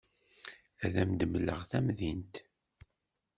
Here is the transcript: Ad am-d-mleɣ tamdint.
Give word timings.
Ad 0.85 0.93
am-d-mleɣ 1.01 1.61
tamdint. 1.69 2.35